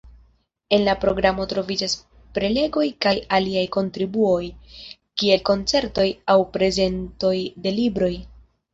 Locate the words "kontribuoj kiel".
3.77-5.47